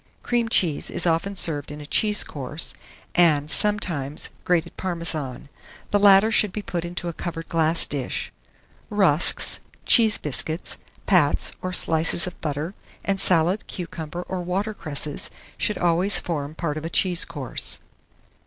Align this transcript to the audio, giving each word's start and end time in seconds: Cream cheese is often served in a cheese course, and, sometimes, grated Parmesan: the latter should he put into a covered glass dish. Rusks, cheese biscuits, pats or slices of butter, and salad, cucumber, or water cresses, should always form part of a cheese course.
Cream 0.23 0.49
cheese 0.49 0.89
is 0.89 1.05
often 1.05 1.35
served 1.35 1.69
in 1.71 1.79
a 1.79 1.85
cheese 1.85 2.23
course, 2.23 2.73
and, 3.13 3.51
sometimes, 3.51 4.31
grated 4.45 4.75
Parmesan: 4.75 5.47
the 5.91 5.99
latter 5.99 6.31
should 6.31 6.55
he 6.55 6.63
put 6.63 6.83
into 6.83 7.07
a 7.07 7.13
covered 7.13 7.47
glass 7.49 7.85
dish. 7.85 8.31
Rusks, 8.89 9.59
cheese 9.85 10.17
biscuits, 10.17 10.79
pats 11.05 11.53
or 11.61 11.71
slices 11.71 12.25
of 12.25 12.41
butter, 12.41 12.73
and 13.05 13.19
salad, 13.19 13.67
cucumber, 13.67 14.23
or 14.23 14.41
water 14.41 14.73
cresses, 14.73 15.29
should 15.55 15.77
always 15.77 16.19
form 16.19 16.55
part 16.55 16.77
of 16.77 16.83
a 16.85 16.89
cheese 16.89 17.23
course. 17.23 17.79